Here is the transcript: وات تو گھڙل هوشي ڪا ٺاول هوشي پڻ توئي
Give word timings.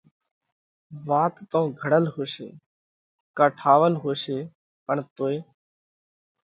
وات 1.07 1.35
تو 1.51 1.61
گھڙل 1.79 2.05
هوشي 2.15 2.47
ڪا 3.37 3.45
ٺاول 3.59 3.93
هوشي 4.03 4.39
پڻ 4.85 4.97
توئي 5.15 5.39